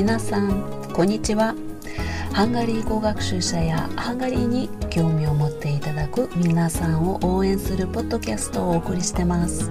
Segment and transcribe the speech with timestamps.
[0.00, 0.62] 皆さん
[0.94, 1.54] こんにちは。
[2.32, 9.70] ハンガリー語学習者やハンガリーに興味を持っていただく皆さんを応援するポッドキャストをお送りしてます。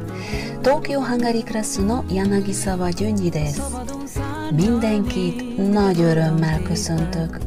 [0.60, 3.60] 東京ハンガリークラスの柳沢淳二です。
[4.54, 7.42] Mindenkit nagy örömmel köszöntök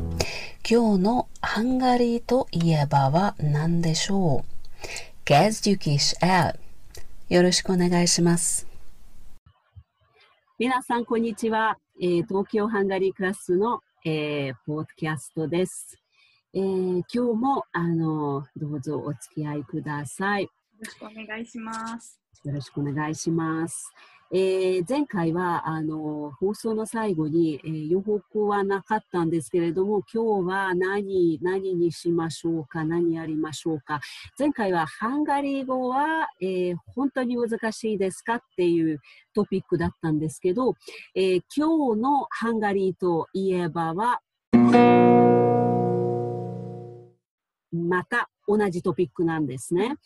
[0.69, 6.59] 今日のハンガリーといえばは何でしょう？Kezdjük is el
[7.29, 8.72] よろしくお願いします。
[10.65, 15.99] 皆さんこんにちは、えー、東京ハンガリークラスのえー、ポッドキャストです。
[16.55, 20.49] えー、今日もあのどうぞお付き合いください。
[20.83, 22.21] よろしくお願いします。
[22.45, 23.93] よろしくお願いします。
[24.35, 34.01] えー、前回はあの放送の最後に、えー、予告はなかったんですけれども、今日は何何にしましょうか、何やりましょうか。
[34.37, 38.99] 前回はハンガリー語は、えー、本当に難しいですかっていう
[39.35, 40.75] トピックだったんですけど、
[41.15, 44.21] え今日のハンガリーといえばは、
[47.71, 49.97] また同じトピックなんですね。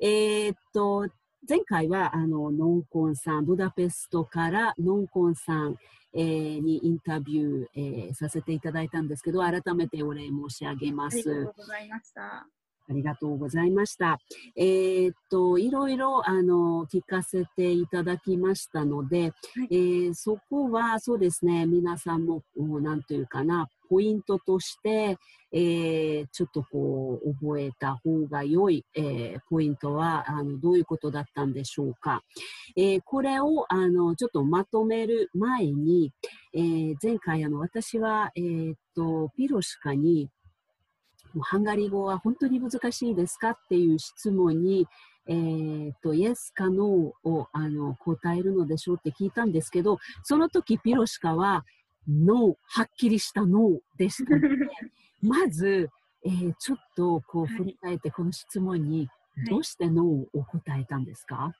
[0.00, 1.08] えっと、
[1.48, 5.76] 前回はあのノンコンさん、ブダペストからノンコンさん、
[6.14, 11.18] えー、にインタビュー、えー、させていただいたんですけど、改めてお礼申し上げます。
[11.18, 12.46] ありがとうございました。
[12.88, 14.18] ありがとうございました。
[14.56, 19.32] えー、っと、いろいろ、あの、聞かせていただきましたので、はい、
[19.70, 25.16] えー、そこは、そうですね、皆さんも、なんというかな、ポイントとして、
[25.52, 32.22] えー、ちょっとこう覚えた方が良い、えー、ポイントはあのどういうことだったんでしょうか。
[32.76, 36.12] えー、これをあのちょっとまとめる前に、
[36.54, 40.30] え前回あの私は、えー、っとピロシカに
[41.42, 44.86] ハンガリー語は本当に難しいですかっていう質問に、
[45.28, 51.64] えー、と、イエスかノーをあの答えるのでしょうって聞いたんですけど、その時ピロシカは、
[52.08, 54.48] ノー、はっきりしたノーでしたので、
[55.22, 55.90] まず、
[56.24, 59.08] えー、ちょっとこう振り返ってこの質問に、
[59.48, 61.52] どうしてノーを答えたんですか、はい、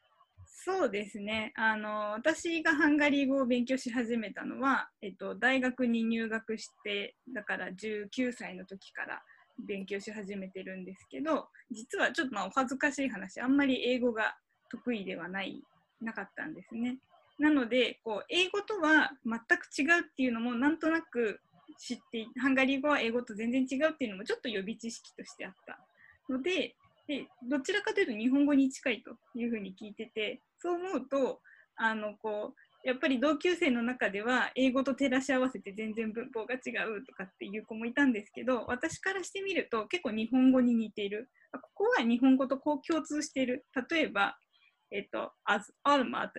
[0.47, 1.53] そうですね。
[1.57, 9.23] あの私がハンガリー語を勉強し始めたのは、えっと、大学に入学してだから19歳の時から
[9.67, 14.37] 勉強し始めてるんですけど実はちょっとまあお恥ずかしい話あんまり英語が
[14.71, 15.63] 得意ではない
[16.01, 16.99] なかったんですね。
[17.39, 19.41] なのでこう英語とは全
[19.87, 21.41] く違うっていうのもなんとなく
[21.79, 25.79] 知ってハンガリー語は英語と全然違うっていうのもちょっと予備知識としてあった。
[26.29, 26.75] ので
[27.07, 31.41] でどちらかというと日本語に近いというふうに聞いててそう思うと
[31.77, 32.55] あのこ
[32.85, 41.29] うやっぱり同級生の中では英語と照らし合わせて全然文法が違うとかっていう子もいたんですけど私からしてみると結構日本語に似ている。
[41.53, 43.67] ここは日本語とこう共通している。
[43.91, 44.37] 例えば
[44.91, 46.31] えっと、as almat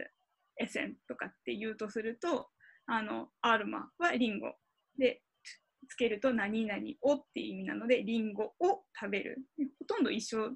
[0.59, 2.47] エセンとかって言うとすると、
[2.85, 4.53] あの、アルマはリンゴ。
[4.97, 5.22] で、
[5.88, 9.38] つけると何々をっていう意味なので、リンゴを食べる。
[9.79, 10.51] ほとんど一緒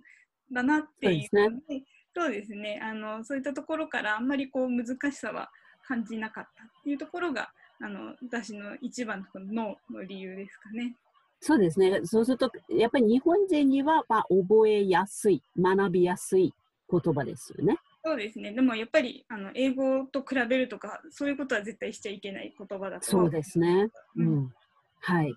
[0.52, 1.84] だなっていうので、
[2.16, 2.80] そうですね。
[2.82, 5.50] あの、そういったところからあんまりこう難しさは
[5.88, 7.52] 感じなかったっていうところが、
[7.82, 10.96] あの、私の一番のの理由ですかね。
[11.40, 12.02] そうですね。
[12.04, 16.54] そうすると、やっぱり日本人には、まあ、覚えやすい、学びやすい
[16.90, 17.78] 言葉ですよね。
[18.04, 18.52] そうですね。
[18.52, 23.90] でもやっぱりあの英語と比べるとか、そういうことは絶対しちゃいけない言葉だとそうですね。
[24.18, 24.54] うん。
[25.00, 25.34] はい。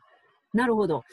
[0.52, 1.04] なるほど。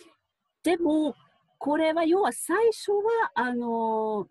[0.63, 1.15] でも、
[1.57, 4.27] これは要は最初は、あの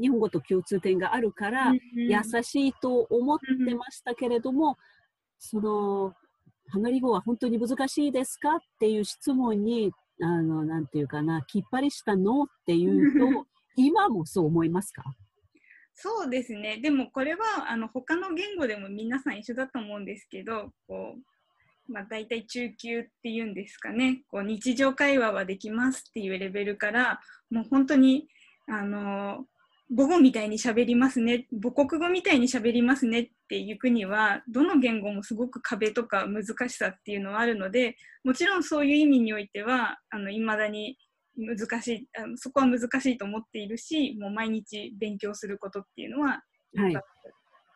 [0.00, 4.76] 日本語と共通点があるから、優しいと思ってましたけれども、
[5.38, 6.14] その、
[6.68, 13.46] ハンガリー語は本当に難しいですかっていう質問に、あの、なんていうかな、きっぱりしたのっていうと、
[13.76, 15.04] 今もそう思いますか？
[16.00, 16.78] そうですね。
[16.80, 21.16] でもこれはあの他の言語でも皆さん一緒だと思うんですけど、こ
[21.88, 24.22] うまあ、大体中級っていうんですかね。
[24.30, 28.28] こう日常会話はできますっていうレベルからもう本当に
[28.68, 29.44] あの
[29.90, 31.48] 母語みたいに喋りますね。
[31.50, 33.20] 母国語みたいに喋りますね。
[33.20, 39.98] っていう国はどの言語もすごく壁とか難しさっていうのはあるのでもちろんそういう意味においては
[40.30, 40.96] いまだに
[41.38, 46.42] 難しいあのそこは難しいと思っているしもう毎日勉強することっていうのは、
[46.76, 46.94] はい、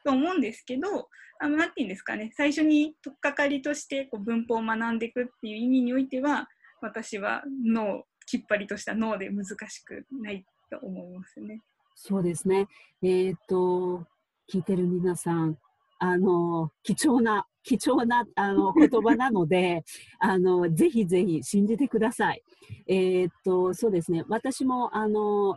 [0.04, 1.08] と思うんですけど
[1.40, 6.48] あのなんて言うんですかね最初に取っかかりとしてこう文法を学んでいくっていう意味においては
[6.80, 11.60] 私は脳きっぱりとした脳で難しくないと思いますね。
[11.94, 12.66] そうですね。
[13.02, 14.06] えっ、と
[14.52, 15.58] 聞いてる皆さん
[16.04, 19.84] あの貴重な貴重なあの言葉なので
[20.18, 22.42] あのぜひぜひ信じてください。
[22.88, 24.24] えー、っとそうですね。
[24.28, 25.56] 私もあの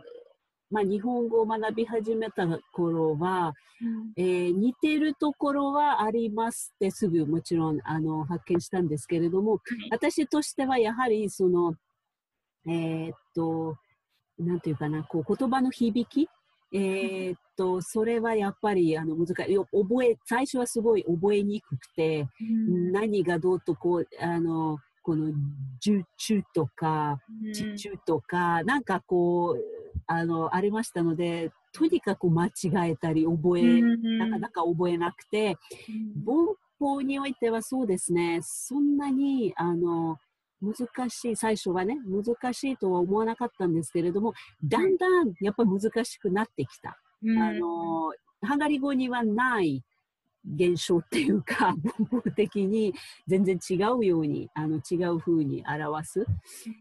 [0.68, 3.54] まあ、日本語を学び始めた頃は、
[4.16, 9.60] えー、似てるところはありますってすぐもちろんあの発見したんですけれども、
[9.92, 11.74] 私としてはやはりその、
[12.66, 13.76] えー、っと、
[14.40, 16.28] なんていうかな、こう言葉の響き、
[16.72, 19.56] えー、っと、それはやっぱりあの難しい。
[19.56, 25.32] 覚え、最初はすごい覚えにくくて、うん、何がどうとこう、あの、この、
[25.76, 27.20] 受注とか、
[27.54, 29.62] 地中とか、なんかこう、
[30.08, 32.50] あの、ありましたので、とにかく間違
[32.90, 33.80] えたり、覚え、
[34.18, 35.56] なかなか覚えなくて、
[36.16, 40.18] 文法においてはそうですね、そんなに、あの、
[40.60, 44.32] 難しい、最初はね、難しいとは思わなかったんですけれども、
[44.64, 46.98] だんだんやっぱり難しくなってきた。
[47.22, 49.82] うん、あの、ハンガリー語にはない
[50.54, 52.94] 現象っていうか、 文法的に
[53.26, 56.26] 全然違うように、あの違う風に表す、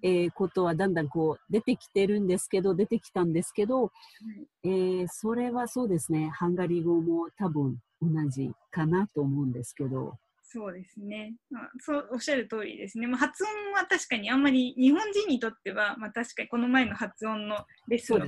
[0.03, 3.91] えー、ことはだんだんこう出てきてるんですけど、出てきたんですけど、
[4.63, 10.17] えー、それはそうですね、ハンガリー語も多分同じかなと思うんですけど、
[10.47, 18.19] そうですね、まあ、そうおっしゃる通りですね、まあ、発音は確かにあんまり日本人にとっては、まあ、確かにこの前の発音のレッスンを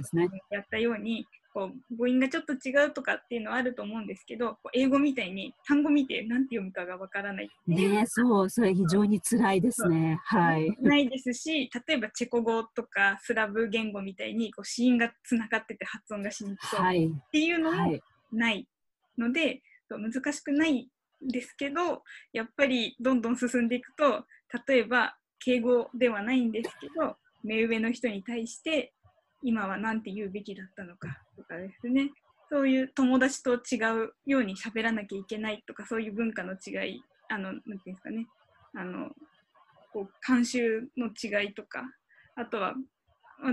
[0.49, 10.19] やったように、ね、こう母音がちょっと違うとかっていうのはあると思うんですけど英語みたいに単語見て何て読むかがわからないねそうそれ非常につらいですね。
[10.25, 10.75] はい。
[10.81, 17.97] ないですし例えばチェコ語とかスラブ言語みたいにこう子音がつながってて発音がしにくそうっていうのも
[18.31, 18.67] ない
[19.17, 20.89] ので、はい、難しくない
[21.21, 22.03] ですけど
[22.33, 24.25] やっぱりどんどん進んでいくと
[24.67, 28.93] 例えば敬語ではないんですけど目上の人に対して
[29.43, 32.11] 今は何て言うべきだったのかとかですね。
[32.49, 38.27] そういう友達と違うように喋らなきゃいけないとかそういう文化の違いあの何て言うんですかね。
[38.73, 39.09] あの
[39.91, 41.83] こう慣習の違いとか
[42.35, 42.75] あとは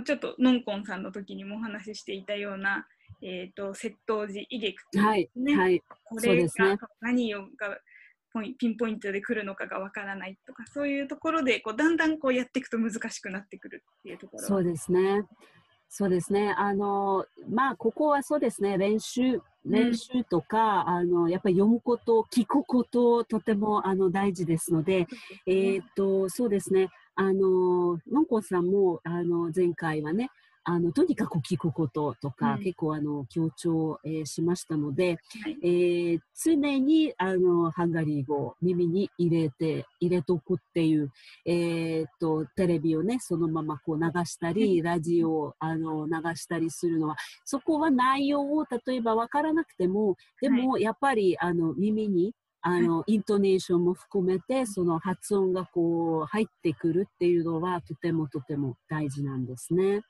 [0.04, 2.86] ちょっとノンコンさんの時にもお話ししていたような
[3.22, 7.78] えーと、窃盗時威劇というね、はいはい、これが何をが
[8.58, 14.42] ピンポイントで来るのかがわからないとかそういうところでこうだんだんこうやっていくと難しくなってくるっていうところ。
[14.46, 15.22] そうですね。
[15.96, 16.52] そうですね。
[16.58, 25.06] あの、まあ、ここはそうですね、練習、練習とか、うん、あの、やっぱり読むこと、聞くこと、とても、あの、大事ですので、
[25.46, 30.30] えっ、と、そうですね、あの、のんこさんも、あの、前回はね、
[30.64, 41.10] あの、とにかく聞くこととか、うん、結構あの、強調、えー、しましたので、はい、えー、常にあの、ハンガリー語を耳に入れて、入れとくっていう、
[41.46, 52.32] えー、っと、テレビをね、そのままこう流したり、ラジオをあの、流したりするのは、そこは内容を例えばわからなくても、でもやっぱりあの、耳に
[52.66, 60.00] あの、イントネーションも含めて、その発音がこう、入ってくるっていうのは、とてもとても大事なんですね。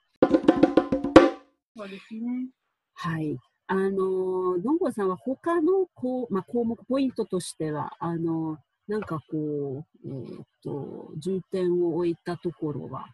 [1.76, 2.48] そうですね。
[2.94, 3.36] はい。
[3.66, 13.06] あの、どんごさんは他のこう、まあ、項目、ポイントとしては、あの、なんかこう、えっ、ー、と、重点を置いたところは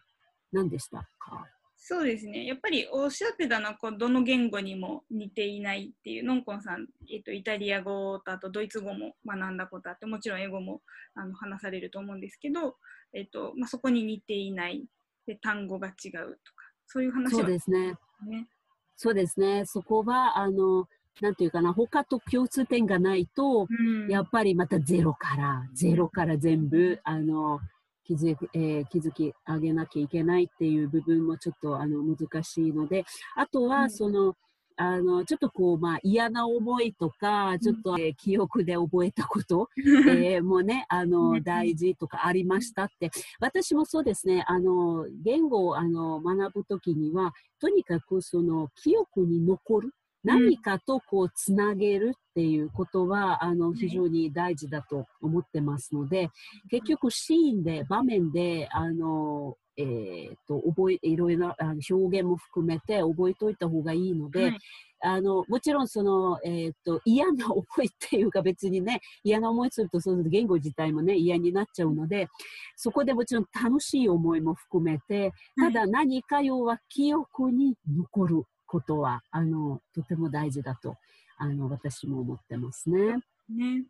[0.51, 1.45] 何でしたか？
[1.77, 2.45] そうですね。
[2.45, 10.81] やっぱりおっしゃってたのは、こうどの言語にも似ていないっていう、のんこんさん、えっと、イタリア語とあとドイツ語も学んだことあって、もちろん英語も
[11.15, 12.75] あの話されると思うんですけど、
[13.13, 14.85] えっとまあ、そこに似ていない
[15.25, 16.37] で、単語が違うとか、
[16.85, 17.95] そういう話は、そうですね。
[18.25, 18.47] ね。
[18.95, 19.65] そうですね。
[19.65, 20.87] そこは、あの、
[21.21, 27.59] なんていうかな、他と共通点がないと、うん、やっぱりまたゼロから、ゼロから全部、あの、
[28.03, 34.35] 気づ,、えー、気づき上げなきゃいけないっていう部分もちょっとあの難しいので、あとは、その、うん
[34.81, 49.93] あの、ちょっとこう、まあ、嫌な思いとか、ちょっと、えー、記憶で覚えたこと、 えー、もうね、あの、大事とかありましたって、私もそうですね、あの、言語を、あの、学ぶときには、とにかく、その、記憶に残る。
[50.23, 56.29] 何かとこうつなげるっていうことは、あの非常に大事だと思ってますので、
[56.69, 61.55] 結局シーンで場面であのえーと、覚えいろいろな
[61.89, 64.59] 表現も含めて覚えておいた方がいいので、はい、
[65.03, 72.27] あのもちろんその、えーと、嫌な思いっていうか別にね嫌な思いするとその言語自体もね嫌になっちゃうので
[72.75, 80.95] そこでもちろん楽しい思いも含めてただ何か要は記憶に残ることはあのとても大事だと
[81.37, 83.17] あの私も思ってますね。
[83.49, 83.85] ね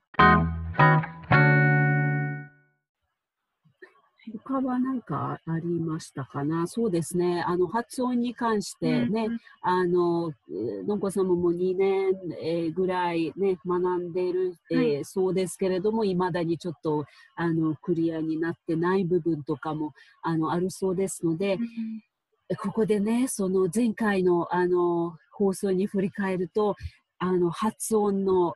[4.44, 6.68] 他は何かありましたかな？
[6.68, 7.44] そうですね。
[7.46, 10.32] あの、発音に関してね、うん、あの、
[10.88, 21.68] のんこさんももう2年、えー、ぐらいね、学んでる、えーはい、そうですけれども、いまだにちょっと、あの、クリアになってない部分とかも、あの、あるそうですので、うん。
[22.58, 26.76] ここでね、その前回のあの放送に振り返ると、
[27.18, 28.56] あの発音の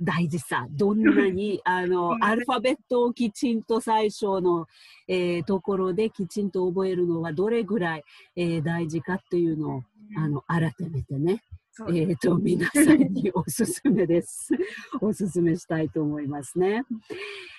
[0.00, 4.66] 大事さ、どんなに あのアルファベットをきちんと最初の、
[5.06, 8.04] えー、ところできちんと覚えるのはどれぐらい、
[8.36, 9.82] えー、大事かというのを
[10.16, 11.42] あの改めてね、
[11.88, 14.50] えーと、皆さんにおすすめです。
[15.00, 16.82] おすすめしたいと思いますね。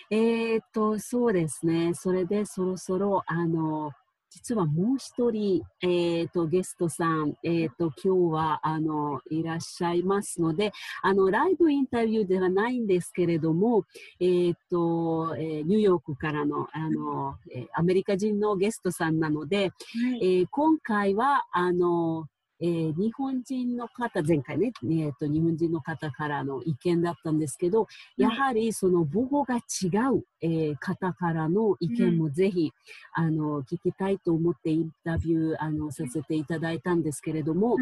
[0.09, 1.93] えっ、ー、と、そうですね。
[1.93, 3.91] それでそろそろ、あの、
[4.31, 10.71] 実はもう一人、えっ、ー、と、ゲストさん、えっ、ー、と、今日は、あの、いらっしゃいますので、
[11.03, 13.83] あの、ライブインタビューではないんですけれども、
[14.21, 22.25] えっ、と、えニューヨークからの、あの、えアメリカ人のゲストさんなので、はい、え今回は、あの、
[22.61, 27.87] えー、日本人の方、前回ね、えーと、日本人の方からの意見だったんですけど、
[28.17, 32.71] やはりその母語が違う、えー、方からの意見もぜひ、
[33.17, 37.77] うん、あの聞きたいと思ってインタビューあのさせていただいたんですけれども、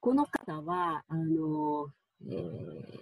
[0.00, 1.86] この方は、あの、
[2.28, 2.34] え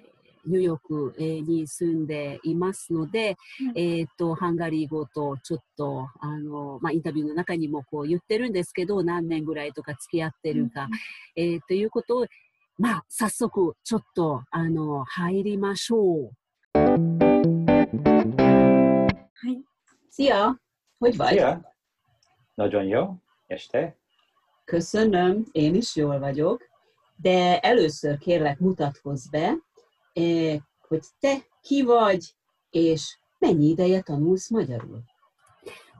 [0.06, 0.09] ー
[0.46, 12.26] ニューヨークに住んでいますので、うん、えっ、と、ハンガリー語とちょっと、あの、まあ、インタビューの中にもこう言ってるんですけど、何年ぐらいとか付き合ってるか、うん、えー、ということを、
[12.78, 16.30] まあ、早速、ちょっと、あの、入りましょう。
[19.42, 19.60] はい。
[20.08, 20.60] Szia!
[20.98, 21.28] Hogy vagy?
[21.28, 21.60] Szia!
[22.54, 23.14] Nagyon jó.
[23.46, 23.96] Este.
[24.64, 26.68] Köszönöm, én is jól vagyok,
[27.16, 29.56] de először kérlek mutatkozz be,
[30.14, 32.34] えー、hogy te ki vagy,
[32.70, 35.02] és mennyi ideje tanulsz magyarul?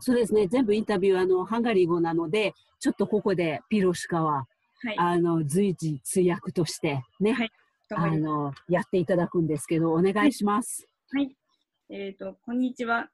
[0.02, 4.46] そうですね、全部インタビューあのハンガリー語なので、ちょっとここでピロシカは、
[4.82, 7.50] はい、あの随時通訳としてね、はい、
[7.90, 10.88] あのやっていただくんですけど、お願いします。
[11.12, 11.36] はい、はい、
[11.90, 13.10] えっ、ー、とこんにちは。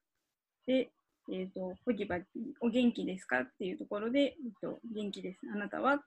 [0.65, 0.91] で、
[1.29, 2.19] えっ、ー、とホギバ
[2.61, 5.41] お元気ですかっていうところで、えっ、ー、と元気です。
[5.53, 6.01] あなたは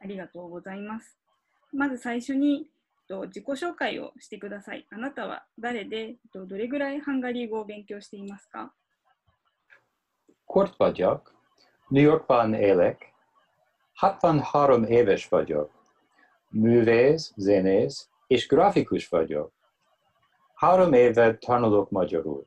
[0.00, 1.16] ありがとうございます。
[1.72, 2.66] まず最初に
[3.08, 4.86] と、自己紹介をしてください。
[4.90, 8.72] あなたは誰で、と、どれぐらいハンガリー語を勉強していますか
[10.46, 11.32] Kort vagyok,
[11.90, 13.12] New Yorkban élek,
[14.00, 15.70] 63 éves vagyok,
[16.48, 19.52] művész, zenész és grafikus vagyok.
[20.54, 22.46] Három éve tanulok magyarul.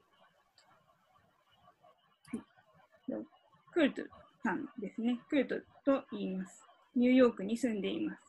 [3.71, 4.01] クルト
[4.43, 5.17] さんですね。
[5.29, 6.61] クルトと言います。
[6.95, 8.21] ニューヨークに住んでいます。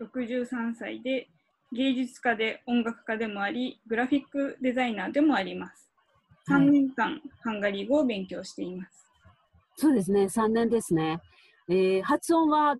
[0.00, 1.28] 63歳で
[1.72, 5.90] 芸術家で音楽家でもあり、グラフィックデザイナーでもあります。
[6.48, 9.06] 3年間、ハンガリー語を勉強しています。
[9.76, 11.20] そうですね、3年ですね。
[11.68, 12.76] えー、発音は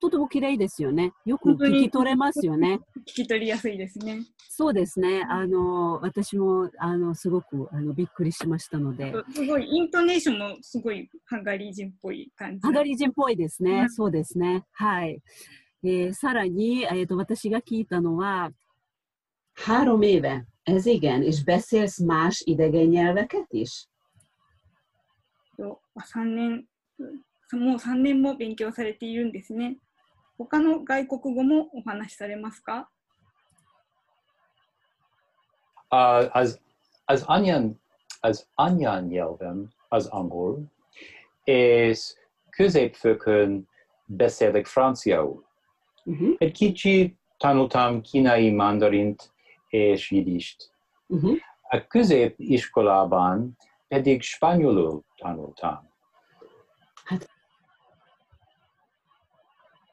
[0.00, 1.12] とても綺麗ですよね。
[1.24, 2.78] よく聞き取れますよね。
[3.08, 4.20] 聞き取りやすいですね。
[4.48, 5.24] そうですね。
[5.28, 9.12] あの私もあのすごくあのびっくりしましたので。
[9.34, 12.60] すごいイントネーションもすごいハンガリー人っぽい感じ。
[12.62, 13.86] ハンガリー人っぽいですね。
[13.88, 14.64] そうですね。
[14.72, 15.18] はい。
[15.84, 18.50] えー、さらに、えーと、私が聞いたのは、
[19.56, 23.88] Három éve, ez igen, és beszélsz más idegen nyelveket is?
[25.58, 26.64] 3年、
[27.52, 29.76] もう3年も勉強されているんですね。
[30.38, 32.88] 他の外国語もお話しされますか
[35.92, 36.60] uh, az,
[37.04, 37.80] az, anyan,
[38.20, 40.64] az anyanyelvem az angol,
[41.44, 42.14] és
[42.50, 43.68] középfőkön
[44.06, 45.44] beszélek franciául.
[46.04, 46.34] Uh-huh.
[46.38, 49.32] Egy kicsit tanultam kínai mandarint
[49.68, 50.72] és jidist.
[51.08, 51.38] Uh-huh.
[51.68, 53.56] A középiskolában
[53.88, 55.92] pedig spanyolul tanultam.
[57.04, 57.28] Hát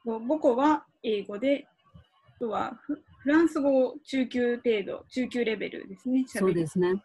[0.03, 1.67] 母語は英語で、
[2.35, 6.23] あとはフランス語中級程度、中級レベルですね。
[6.25, 7.03] そうですね。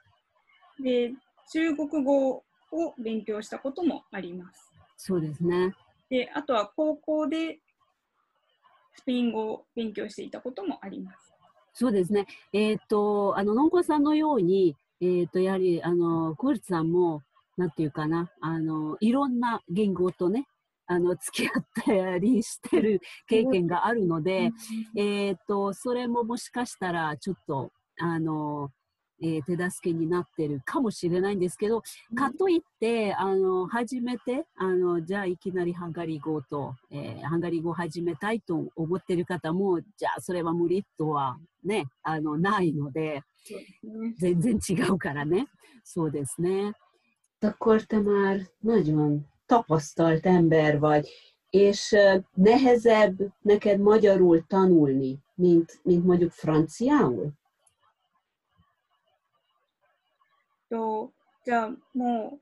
[0.83, 1.13] で、
[1.53, 4.73] 中国語を勉強したこともあります。
[4.97, 5.75] そうですね。
[6.09, 7.59] で、あとは高校で
[8.97, 11.33] スペイン語を勉強していたこともあります。
[11.73, 12.27] そうですね。
[12.53, 17.23] えっ、ー、と、あの、のんこさんのように、えっ、ー、と、やはり、あの、コルツさんも、
[17.59, 20.47] なんていうかな、あの、いろんな言語とね、
[20.87, 24.53] あの、付き合ったりしてる 経験があるので、
[24.97, 28.71] えっと、それももしかしたら、ちょっと、あの、
[29.23, 31.83] えー、手助けになってるかもしれないんですけど、
[32.15, 43.23] かといって、あの、初めて、あの、じゃあいきなりハンガリー語と、えー、ハンガリー語を始めたいと思ってる方も、じゃあそれは無理とはね、あの、ないので、
[44.19, 45.47] 全然違うからね。
[45.85, 46.73] そうですね。
[47.41, 51.09] Akkor te már nagyon tapasztalt ember vagy,
[51.51, 51.97] és
[52.35, 57.33] nehezebb neked magyarul tanulni, mint, mint mondjuk franciául?
[60.71, 61.13] と
[61.45, 62.39] じゃあも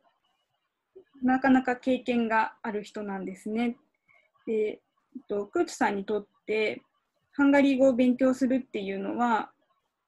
[1.22, 3.76] うなかなか経験がある人なんですね。
[4.46, 4.80] で、
[5.28, 6.82] と、クーツさんにとって
[7.32, 9.50] ハンガリー語を勉強するっていうのは、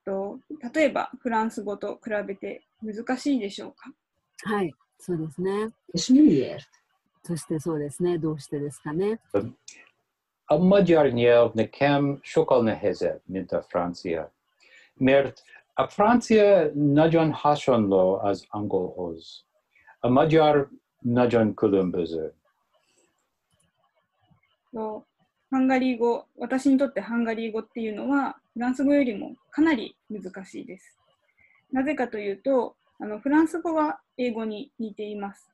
[0.04, 0.40] と、
[0.74, 3.92] 例えばフランス語と比べて難しいでしょうか？
[4.44, 5.70] はい、そうですね。
[7.22, 8.18] そしてそうですね。
[8.18, 9.18] どうしてですかね。
[10.48, 14.28] A magyar nyelv nekem sokkal nehezebb, mint a francia.
[15.00, 15.42] Mert
[15.84, 19.44] francia nagyon hasonló az angolhoz.
[20.00, 20.68] A magyar
[21.00, 22.34] nagyon különböző.
[24.76, 25.06] と
[25.50, 30.98] ハンガリー語、私にとってハンガリー語っていうのは、フランス語よりもかなり難しいです。
[31.72, 35.48] なぜかというと、あのフランス語は英語に似ています。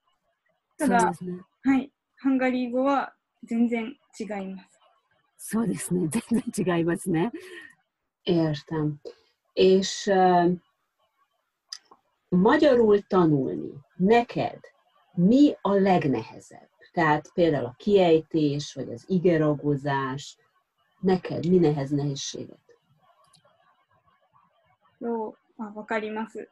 [0.78, 1.40] ただね。
[1.62, 3.12] はい、ハンガリー語は
[3.44, 4.80] 全然違います。
[5.38, 6.08] そうですね。
[6.08, 7.30] 全然違いますね。
[8.26, 8.96] Értem.
[9.53, 10.51] És uh,
[12.29, 14.59] magyarul tanulni neked
[15.13, 16.69] mi a legnehezebb?
[16.91, 20.37] Tehát például a kiejtés, vagy az igeragozás,
[20.99, 22.67] neked mi nehez nehézséget?
[24.99, 26.49] とあわかります。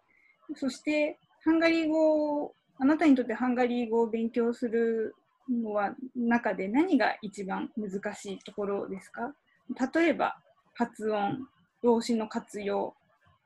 [0.55, 5.15] そして、ハンガリー語を、あなたにとってハンガリー語を勉強する
[5.49, 9.33] のは、中で何が一番難しいところですか
[9.93, 10.35] 例えば、
[10.73, 11.47] 発音、
[11.82, 12.94] 動詞の活用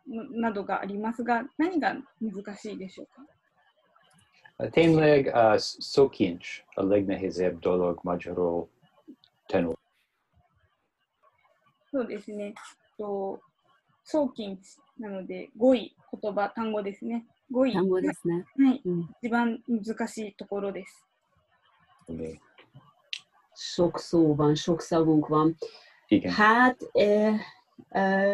[0.07, 3.23] などがありますが、何が難しいでしょうか
[4.61, 8.69] uh, szokincs a legnehezebb dolog magyarul
[9.49, 9.77] tanulni.
[11.91, 12.55] そうですね。
[12.99, 13.41] と
[14.05, 14.59] 早期
[14.99, 17.25] なので、語彙、言葉、単語ですね。
[17.51, 18.45] 語彙単語ですね。
[18.59, 19.09] はい、うん。
[19.23, 21.07] 一番難しいところです。
[23.57, 25.57] Sok szó van, sok szavunk van.
[26.09, 26.33] Igen.
[26.33, 27.41] Hát eh, eh,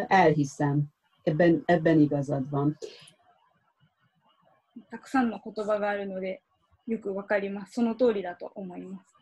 [0.07, 0.83] elhiszem,
[1.23, 2.77] ebben, ebben igazad van.
[4.91, 6.41] たくさんの言葉があるので、
[6.87, 7.73] よくわかります。
[7.73, 9.15] その通りだと思います。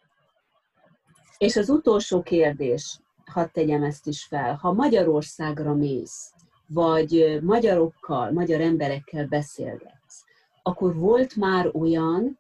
[1.40, 6.34] És az utolsó kérdés, hadd tegyem ezt is fel, ha Magyarországra mész,
[6.68, 10.24] vagy ö, magyarokkal, magyar emberekkel beszélgetsz,
[10.64, 12.40] akkor volt már olyan,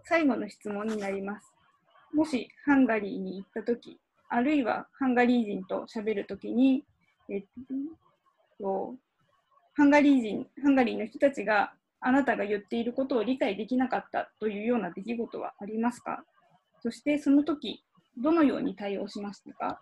[0.05, 1.53] 最後の質問になります。
[2.15, 4.01] もしハンガリーに行ったとき、
[4.31, 6.83] あるいはハンガリー人と喋るときに、
[7.29, 7.45] えっ
[8.59, 8.95] と、
[9.75, 16.25] ハンガリー人、ハンガリーの人たちがあなたが言っていることを理解できなかったというような出来事はありますか？
[16.83, 17.85] そしてその時、
[18.17, 19.81] どのように対応しましたか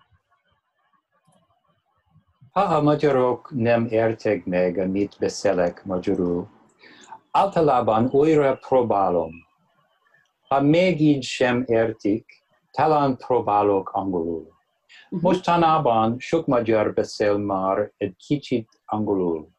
[2.55, 6.47] ？Ha a magyarok nem értek meg, amit beszélek magyarul,
[7.32, 9.32] általában újra próbálom.
[10.48, 14.56] Ha még így sem értik, talán próbálok angolul.
[15.10, 19.50] Mostanában sok magyar beszél már egy kicsit angolul.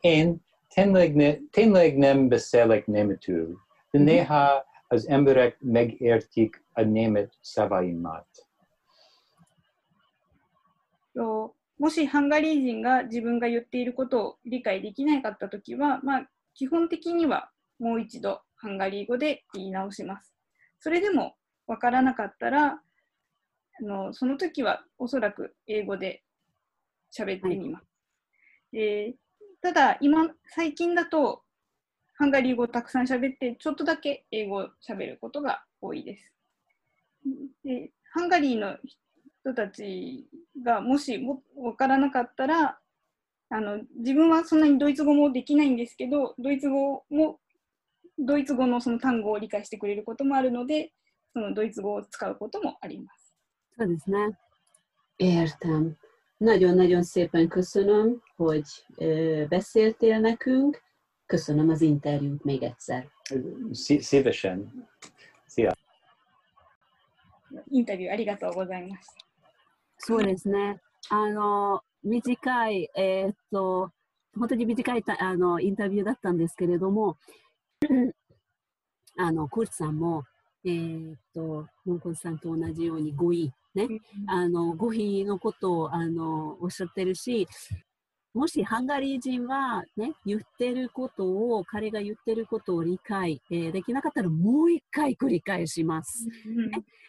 [0.00, 0.36] Én
[0.68, 3.58] tényleg, ne, tényleg nem beszélek németül,
[3.90, 8.26] de néha az emberek megértik a német szavaimat.
[11.18, 20.33] ともしハンガリー人が自分が言っていることを理解できなかったときは、まあ、 基本的にはもう一度ハンガリー語で言い直します。
[20.79, 21.35] それでも
[21.67, 22.79] わからなかったら、あ
[23.81, 26.23] のその時はおそらく英語で
[27.17, 27.85] 喋ってみます。
[28.73, 29.23] えー
[29.61, 31.41] ただ、今、最近だと、
[32.15, 36.33] ハンガリー語をたくさん喋って、ちょっとだけ英語を喋ることが多いです。
[37.63, 38.77] でハンガリーの
[39.41, 40.27] 人たち
[40.63, 42.77] がもしも分からなかったら
[43.49, 47.39] あの自分はそんなにドイツ語もできないんですけどドイツ語も
[48.17, 50.91] ドイツ語のその単語を理解してくれることもあるので
[51.33, 53.35] そのドイツ語を使うこともあります。
[53.77, 54.37] そうですね。
[55.19, 55.95] Értem.
[56.39, 58.63] Nagyon-nagyon szépen köszönöm, hogy
[58.97, 60.81] ö, beszéltél nekünk.
[61.25, 63.07] Köszönöm az interjút még egyszer.
[63.71, 64.87] Szí- Szívesen.
[65.47, 65.71] Szia.
[67.71, 69.13] インタビューありがとうございました。
[69.99, 70.81] そうですね。
[71.09, 73.91] あの、短い、えーっと、
[74.37, 77.17] 本当に短いたあのインタビューだったんですけれども、
[79.17, 80.23] あの、コーチさんも、
[80.65, 83.87] えーっと、ノンコンさんと同じように語彙、ね、
[84.27, 87.47] あの、語彙のことを、あの、おっしゃってるし、
[88.33, 96.27] もしハンガリー人はね、言ってることを、彼が言ってることを理解、えーできなかったらもう一回繰り返します。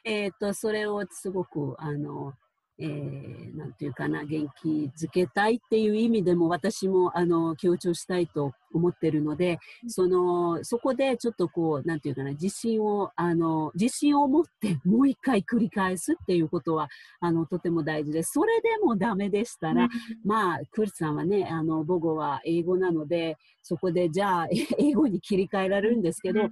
[0.04, 2.34] えーっと、それをすごく、あの、
[2.78, 16.88] えー、なんていうかな、元気づけたいっていう意味でも私もあの強調したいと思ってるので、その、そこでちょっとこう、なんていうかな、自信を、あの、自信を持ってもう一回繰り返すっていうことは、
[17.20, 18.32] あの、とても大事です。
[18.34, 19.88] それでもダメでしたら、
[20.24, 26.48] まあ、クルさんはね、あの、母語は英語なので、そこでじゃあ、英語に切り替えられるんですけど、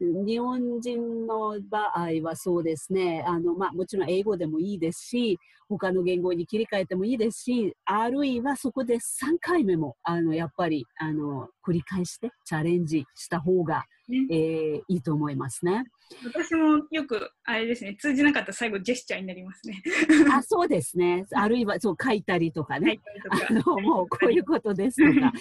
[0.00, 5.38] 日本人の場合はそうですね、あの、まあ、もちろん英語でもいいですし、
[5.78, 15.84] 他の言語に切り替えてもいいですし、あるいはそこで3回目も、あの、やっぱり、あの、繰り返してチャレンジした方が、ね、えー、いいと思いますね。
[16.24, 19.82] 私もよく、あれですね、通じなかったら最後ジェスチャーになりますね。
[20.30, 21.24] あそうですね。
[21.32, 23.00] あるいはそう書いたりとかね。
[23.48, 25.32] あのもうこういうことですとか。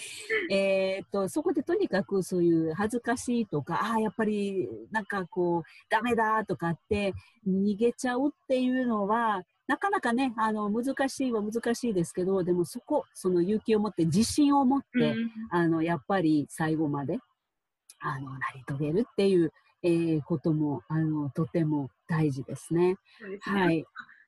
[0.49, 7.13] えっと、そこでとにかくそういう恥ずかしいとか、ああ、やっぱりなんかこう、ダメだとかって
[7.45, 17.17] 逃げちゃうっていうのは、なかなかね、あの、難しいは難しいですけど、でもそこ、その勇気を持って、自信を持って、うん、あの、やっぱり最後まで、
[17.99, 22.97] あの、成り遂げるっていう、えー、ことも、あの、とても大事ですね。
[23.19, 23.85] すねはい。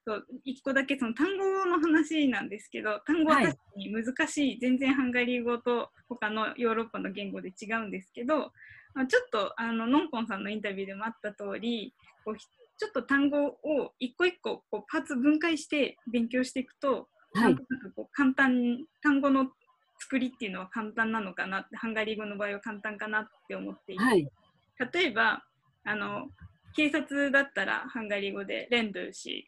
[0.07, 8.51] そう一個だけその単語の話なんですけど単語は確かに難しい、はい、全然ハンガリー語と他のヨーロッパの言語で違うんですけど、
[8.93, 12.35] まあ、ちょっとあのノンコンさんのインタビューでもあった通りこう
[12.77, 17.63] ちょっと単語を一個一個こうパーツ分解して勉強していくと、はい、なんか
[17.95, 19.47] こう簡単単語の
[19.99, 24.27] 作りっていうのは簡単なのかなってハンガリー語の場合は簡単かなって思っていて、はい、
[24.93, 25.43] 例えば
[25.85, 26.27] あの
[26.75, 29.47] 警察だったらハンガリー語でレンドゥシ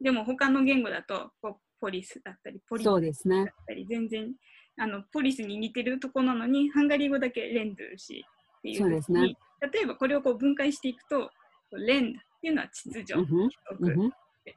[0.00, 4.32] でも他の言語だとこうポリスだったりポリスだったり、ね、全然
[4.80, 8.24] あのポリスに似てるとこなのにハンガリー語だけレンドゥシ
[8.58, 9.36] っていううに、ね、
[9.72, 11.30] 例えばこれをこう分解していくと
[11.72, 13.92] レンっていうのは秩序、規則、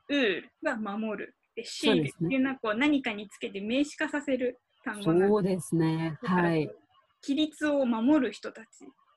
[0.09, 6.17] ウールは守る、でシールっていうのはこう何かにつけて名詞化させる単語なんですね。
[6.23, 6.69] はい。
[7.23, 8.67] 規律を守る人たち。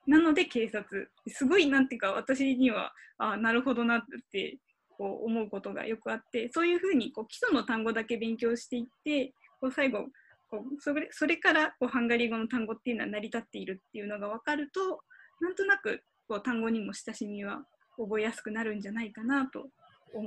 [0.07, 1.11] なので警察。
[1.29, 4.59] すごいなんていうか私にはあなるほどなって
[4.97, 10.07] こう思うことがよくあってそういうふうにこう基礎の単語だけ勉強していってこう最後
[10.51, 15.01] こうそれそれからこうハンガリー語の単語っていうのは成り立っているっていうのが分かると
[15.41, 17.65] なんとなくこう単語にも親しみは
[17.97, 19.69] 覚えやすくなるんじゃないかなと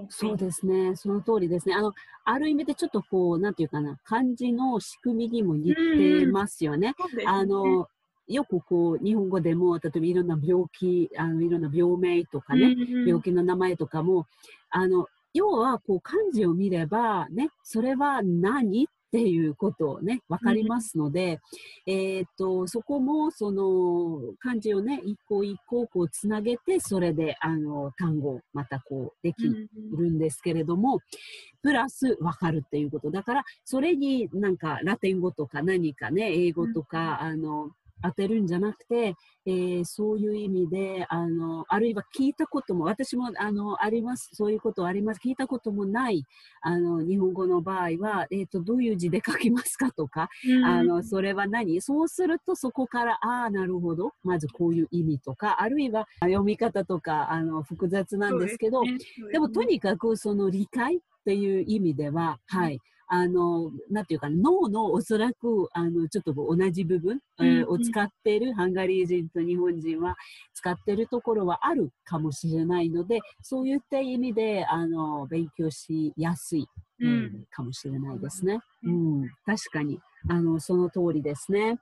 [0.10, 1.76] そうですね、その通りですね。
[1.76, 1.94] あの、
[2.26, 6.94] ある意味でちょっとこう、なんていうかな、漢字の仕組みにも似てますよね。
[7.16, 7.24] ね。
[7.26, 7.88] あの、
[8.28, 12.76] よくこう、日本語でも、例えばいろんな病気、あのいろんな病名とかね、
[13.06, 14.28] 病気の名前とかも、
[14.70, 21.40] あの、要はこう漢字を見れば、ね、それは何っていうことをね、わかりますので、
[21.86, 31.00] うん、えっ、と、そこも、その、漢字をね、一個一個こうつなげて、それで、あの、単語をまたこう、できるんですけれども、
[31.62, 33.12] プラスわかるっていうこと。
[33.12, 37.72] だから、それになんか、ラテン語とか何かね、英語とか、あの、
[38.04, 46.24] 当てるんじゃなくて、えー、そういう意味で、あの、あるいは聞いたことも、私も、あの、あります、そういうことあります、聞いたこともない、
[46.62, 50.30] あの、日本語の場合は、えっ、ー、と、どういう字で書きますかとか、
[50.66, 51.82] あの、それは何？
[51.82, 58.82] そうすると、そこから、ああ、なるほど、まずこういう意味とか、あるいは読み方とか、あの、複雑なんですけど、
[59.32, 70.16] でも、とにかく、その理解っていう意味では、はい、あの、なんていうか、脳のおそらく、あの、ちょっと同じ部分、えー、を使っているハンガリー人と日本人は
[70.54, 76.68] 使っているところはあるかもしれないので、そういった意味で、あの、勉強しやすい、
[77.00, 78.60] うん、かもしれないですね。
[78.84, 81.80] うん、確かに、あの、その通りですね。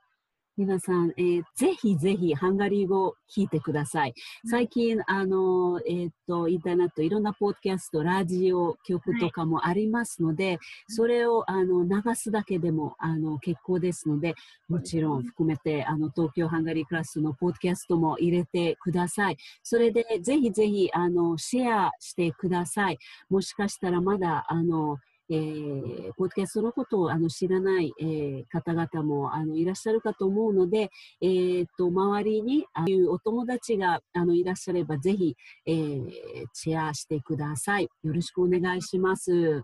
[0.58, 4.13] 皆さん、えー、ぜひぜひハンガリー語を聞いてください。
[4.46, 14.34] 最近、あの、えー、っと、インターネット、いろんなポッドキャスト、ラジオ曲とかもありますので、はい、それを、あの、流すだけでも、あの、結構ですので、
[14.70, 19.38] もちろん含めて、あの、東京ハンガリークラスのポッドキャストも入れてください。
[19.62, 22.98] それで、ぜひぜひ、あの、シェアしてください。
[23.30, 30.90] もしかしたらまだ、あの、えー、ポッドキャストのことをあの知らない、えー、方々もあのいらっしゃるかと思うので、
[31.22, 35.36] えー、と周りにああいうお友達があのいらっしゃればぜひ、
[35.66, 36.12] えー、
[36.54, 37.90] シェアしてください。
[38.04, 39.32] よろしくお願いします。
[39.34, 39.64] はい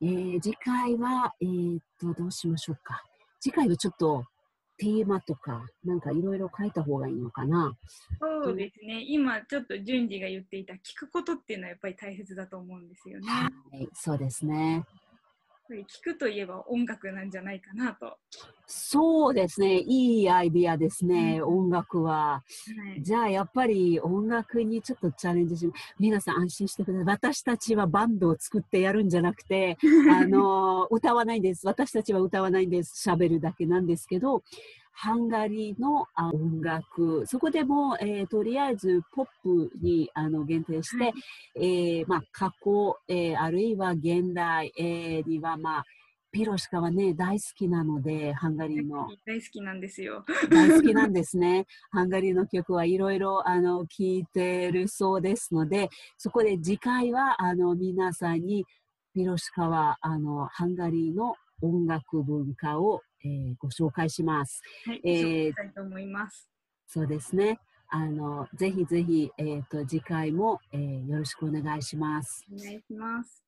[0.00, 3.02] えー、次回は、えー、とどうしましょうか。
[3.40, 4.24] 次回はちょっと
[4.78, 7.76] テーマとか、なんかいろいろ書いた方がいいのかな。
[8.20, 9.04] そうですね。
[9.08, 13.26] 今ちょっと順次が言っていた聞くことっていうのはやっぱり大切だと思うんですよね。
[13.28, 14.84] はい、そうですね。
[15.74, 18.16] 聞くといえば音楽なんじゃないかなと。
[18.66, 19.80] そうですね。
[19.80, 21.40] いいアイディアですね。
[21.42, 22.12] うん音楽は。
[22.14, 22.42] は
[22.96, 27.04] い、じゃあ、やっぱり音楽にちょっとチャレンジし、皆さん安心してください。
[27.06, 29.76] 私たちはバンドを作ってやるんじゃなくて、
[30.10, 31.66] あの、歌わないんです。
[31.66, 33.08] 私たちは歌わないんです。
[33.08, 34.42] 喋るだけなんですけど、
[35.00, 41.14] ハンガリーのあ音楽、そこでも、えーとりあえずポップにあの限定して、はい
[41.54, 45.84] えーまあ、過去、えーあるいは現代、えーには、まあ、
[46.32, 49.06] ピロシカはね、大好きなので、ハンガリーの。
[49.24, 50.24] 大好きなんですよ。
[50.50, 51.66] 大好きなんですね。
[51.92, 58.66] ハンガリーの曲はいろいろあの聴いてるそうですので、そこで次回はあの皆さんに
[59.14, 64.62] ピロシカはあのハンガリーの音楽文化を、えーご紹介します。
[64.86, 66.48] はい、えー紹介したいと思います。
[66.86, 67.58] そうですね。
[67.90, 72.44] あのぜひぜひ、えー、と次回も、えーよろしくお願いします。
[72.52, 73.42] お願いします。